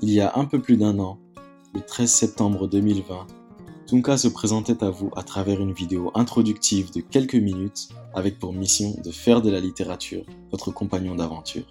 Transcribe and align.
Il 0.00 0.10
y 0.10 0.20
a 0.20 0.32
un 0.36 0.44
peu 0.44 0.60
plus 0.60 0.76
d'un 0.76 1.00
an, 1.00 1.18
le 1.74 1.80
13 1.80 2.08
septembre 2.08 2.68
2020, 2.68 3.26
Tunka 3.88 4.16
se 4.16 4.28
présentait 4.28 4.84
à 4.84 4.90
vous 4.90 5.10
à 5.16 5.24
travers 5.24 5.60
une 5.60 5.72
vidéo 5.72 6.12
introductive 6.14 6.92
de 6.92 7.00
quelques 7.00 7.34
minutes 7.34 7.88
avec 8.14 8.38
pour 8.38 8.52
mission 8.52 8.94
de 9.02 9.10
faire 9.10 9.42
de 9.42 9.50
la 9.50 9.58
littérature 9.58 10.24
votre 10.52 10.70
compagnon 10.70 11.16
d'aventure. 11.16 11.64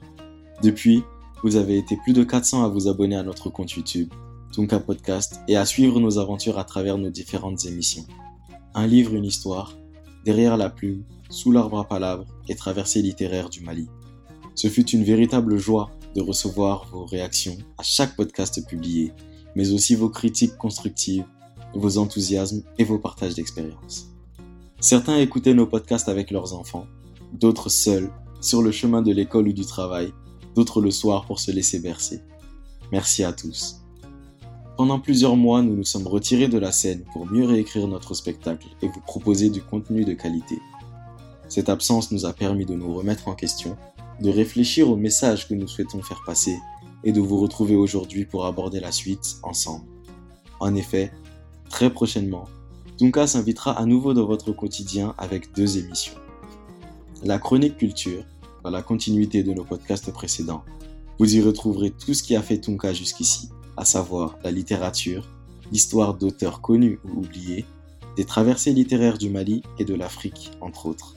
Depuis, 0.62 1.04
vous 1.42 1.56
avez 1.56 1.78
été 1.78 1.96
plus 2.04 2.12
de 2.12 2.26
400 2.26 2.66
à 2.66 2.68
vous 2.68 2.90
abonner 2.90 3.16
à 3.16 3.24
notre 3.24 3.50
compte 3.50 3.72
YouTube, 3.72 4.10
Tunka 4.52 4.82
Podcast, 4.82 5.40
et 5.48 5.56
à 5.56 5.64
suivre 5.64 6.02
nos 6.02 6.20
aventures 6.20 6.60
à 6.60 6.66
travers 6.66 6.98
nos 6.98 7.10
différentes 7.10 7.66
émissions. 7.66 8.06
Un 8.76 8.88
livre, 8.88 9.14
une 9.14 9.26
histoire, 9.26 9.78
derrière 10.26 10.58
la 10.58 10.70
plume, 10.70 11.06
sous 11.30 11.54
l'arbre 11.54 11.80
à 11.80 11.88
palabres 11.88 12.26
et 12.50 12.56
traversée 12.56 13.02
littéraire 13.02 13.50
du 13.50 13.62
Mali. 13.62 13.88
Ce 14.54 14.68
fut 14.68 14.90
une 14.90 15.06
véritable 15.06 15.58
joie 15.58 15.92
de 16.18 16.22
recevoir 16.24 16.88
vos 16.92 17.06
réactions 17.06 17.58
à 17.78 17.84
chaque 17.84 18.16
podcast 18.16 18.66
publié, 18.68 19.14
mais 19.56 19.72
aussi 19.72 19.94
vos 19.94 20.10
critiques 20.10 20.58
constructives, 20.58 21.26
vos 21.76 22.00
enthousiasmes 22.00 22.64
et 22.80 22.84
vos 22.84 22.98
partages 22.98 23.36
d'expériences. 23.36 24.08
Certains 24.80 25.20
écoutaient 25.20 25.54
nos 25.54 25.68
podcasts 25.68 26.10
avec 26.10 26.32
leurs 26.32 26.56
enfants, 26.56 26.88
d'autres 27.34 27.70
seuls, 27.70 28.10
sur 28.42 28.64
le 28.64 28.72
chemin 28.72 29.04
de 29.04 29.12
l'école 29.12 29.48
ou 29.48 29.54
du 29.54 29.66
travail, 29.66 30.12
d'autres 30.56 30.82
le 30.82 30.90
soir 30.90 31.28
pour 31.28 31.40
se 31.40 31.52
laisser 31.52 31.80
bercer. 31.80 32.22
Merci 32.92 33.24
à 33.24 33.32
tous. 33.32 33.84
Pendant 34.76 35.00
plusieurs 35.00 35.36
mois, 35.36 35.62
nous 35.62 35.76
nous 35.76 35.84
sommes 35.84 36.08
retirés 36.08 36.48
de 36.48 36.58
la 36.58 36.72
scène 36.72 37.04
pour 37.14 37.28
mieux 37.28 37.46
réécrire 37.46 37.88
notre 37.88 38.16
spectacle 38.16 38.68
et 38.82 38.88
vous 38.88 39.02
proposer 39.02 39.52
du 39.52 39.62
contenu 39.62 40.04
de 40.04 40.14
qualité. 40.14 40.58
Cette 41.50 41.70
absence 41.70 42.12
nous 42.12 42.26
a 42.26 42.34
permis 42.34 42.66
de 42.66 42.74
nous 42.74 42.94
remettre 42.94 43.28
en 43.28 43.36
question 43.36 43.78
de 44.22 44.30
réfléchir 44.30 44.90
au 44.90 44.96
message 44.96 45.48
que 45.48 45.54
nous 45.54 45.68
souhaitons 45.68 46.02
faire 46.02 46.22
passer 46.26 46.58
et 47.04 47.12
de 47.12 47.22
vous 47.22 47.40
retrouver 47.40 47.76
aujourd'hui 47.76 48.26
pour 48.26 48.46
aborder 48.46 48.80
la 48.80 48.92
suite 48.92 49.38
ensemble. 49.44 49.86
En 50.60 50.74
effet, 50.74 51.12
très 51.70 51.92
prochainement, 51.92 52.46
Tunka 52.98 53.28
s'invitera 53.28 53.80
à 53.80 53.86
nouveau 53.86 54.14
dans 54.14 54.26
votre 54.26 54.52
quotidien 54.52 55.14
avec 55.20 55.54
deux 55.54 55.78
émissions. 55.78 56.16
La 57.24 57.38
chronique 57.38 57.78
culture, 57.78 58.24
dans 58.64 58.72
la 58.72 58.82
continuité 58.82 59.44
de 59.44 59.54
nos 59.54 59.64
podcasts 59.64 60.12
précédents. 60.12 60.64
Vous 61.20 61.36
y 61.36 61.42
retrouverez 61.42 61.92
tout 61.92 62.14
ce 62.14 62.24
qui 62.24 62.36
a 62.36 62.42
fait 62.42 62.60
Tunka 62.60 62.94
jusqu'ici, 62.94 63.50
à 63.76 63.86
savoir 63.86 64.38
la 64.44 64.52
littérature, 64.52 65.30
l'histoire 65.72 66.16
d'auteurs 66.16 66.62
connus 66.62 67.00
ou 67.06 67.20
oubliés, 67.20 67.66
des 68.16 68.26
traversées 68.26 68.74
littéraires 68.74 69.20
du 69.20 69.30
Mali 69.30 69.62
et 69.78 69.86
de 69.86 69.94
l'Afrique, 69.94 70.52
entre 70.60 70.88
autres. 70.88 71.16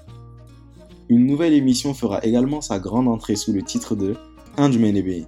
Une 1.11 1.27
nouvelle 1.27 1.55
émission 1.55 1.92
fera 1.92 2.25
également 2.25 2.61
sa 2.61 2.78
grande 2.78 3.08
entrée 3.08 3.34
sous 3.34 3.53
le 3.53 3.62
titre 3.62 3.97
de 3.97 4.14
Menebe, 4.56 5.27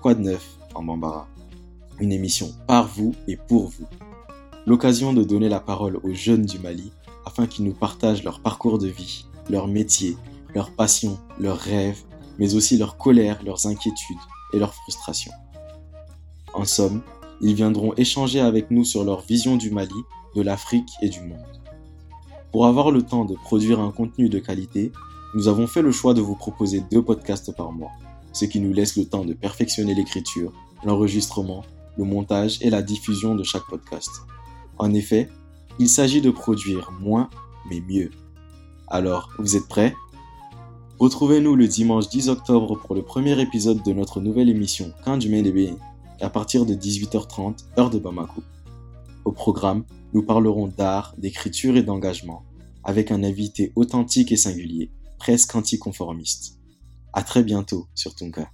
Quoi 0.00 0.14
de 0.14 0.20
neuf 0.20 0.56
en 0.72 0.84
Bambara 0.84 1.26
Une 1.98 2.12
émission 2.12 2.52
par 2.68 2.86
vous 2.86 3.12
et 3.26 3.36
pour 3.36 3.66
vous. 3.66 3.88
L'occasion 4.66 5.12
de 5.12 5.24
donner 5.24 5.48
la 5.48 5.58
parole 5.58 5.98
aux 6.04 6.14
jeunes 6.14 6.46
du 6.46 6.60
Mali 6.60 6.92
afin 7.24 7.48
qu'ils 7.48 7.64
nous 7.64 7.74
partagent 7.74 8.22
leur 8.22 8.38
parcours 8.38 8.78
de 8.78 8.86
vie, 8.86 9.26
leur 9.50 9.66
métier, 9.66 10.16
leurs 10.54 10.70
passions, 10.70 11.18
leurs 11.40 11.58
rêves, 11.58 12.04
mais 12.38 12.54
aussi 12.54 12.78
leur 12.78 12.96
colère, 12.96 13.42
leurs 13.44 13.66
inquiétudes 13.66 14.16
et 14.52 14.60
leurs 14.60 14.74
frustrations. 14.74 15.32
En 16.54 16.64
somme, 16.64 17.02
ils 17.40 17.56
viendront 17.56 17.94
échanger 17.96 18.38
avec 18.38 18.70
nous 18.70 18.84
sur 18.84 19.02
leur 19.02 19.22
vision 19.22 19.56
du 19.56 19.72
Mali, 19.72 20.04
de 20.36 20.42
l'Afrique 20.42 20.90
et 21.02 21.08
du 21.08 21.20
monde. 21.22 21.40
Pour 22.52 22.66
avoir 22.66 22.92
le 22.92 23.02
temps 23.02 23.24
de 23.24 23.34
produire 23.34 23.80
un 23.80 23.90
contenu 23.90 24.28
de 24.28 24.38
qualité, 24.38 24.92
nous 25.36 25.48
avons 25.48 25.66
fait 25.66 25.82
le 25.82 25.92
choix 25.92 26.14
de 26.14 26.22
vous 26.22 26.34
proposer 26.34 26.82
deux 26.90 27.02
podcasts 27.02 27.54
par 27.54 27.70
mois, 27.70 27.90
ce 28.32 28.46
qui 28.46 28.58
nous 28.58 28.72
laisse 28.72 28.96
le 28.96 29.04
temps 29.04 29.26
de 29.26 29.34
perfectionner 29.34 29.94
l'écriture, 29.94 30.50
l'enregistrement, 30.82 31.62
le 31.98 32.04
montage 32.04 32.56
et 32.62 32.70
la 32.70 32.80
diffusion 32.80 33.34
de 33.34 33.42
chaque 33.42 33.66
podcast. 33.68 34.10
En 34.78 34.94
effet, 34.94 35.28
il 35.78 35.90
s'agit 35.90 36.22
de 36.22 36.30
produire 36.30 36.90
moins 37.02 37.28
mais 37.68 37.82
mieux. 37.86 38.10
Alors, 38.88 39.28
vous 39.38 39.56
êtes 39.56 39.68
prêts? 39.68 39.94
Retrouvez-nous 40.98 41.54
le 41.54 41.68
dimanche 41.68 42.08
10 42.08 42.30
octobre 42.30 42.80
pour 42.80 42.94
le 42.94 43.02
premier 43.02 43.38
épisode 43.38 43.82
de 43.82 43.92
notre 43.92 44.22
nouvelle 44.22 44.48
émission 44.48 44.94
Ménébé 45.06 45.74
à 46.22 46.30
partir 46.30 46.64
de 46.64 46.74
18h30 46.74 47.58
heure 47.78 47.90
de 47.90 47.98
Bamako. 47.98 48.42
Au 49.26 49.32
programme, 49.32 49.84
nous 50.14 50.22
parlerons 50.22 50.68
d'art, 50.68 51.14
d'écriture 51.18 51.76
et 51.76 51.82
d'engagement 51.82 52.42
avec 52.84 53.10
un 53.10 53.22
invité 53.22 53.72
authentique 53.76 54.32
et 54.32 54.36
singulier 54.36 54.90
presque 55.18 55.54
anticonformiste. 55.54 56.58
À 57.12 57.22
très 57.22 57.42
bientôt 57.42 57.88
sur 57.94 58.14
Tunka. 58.14 58.50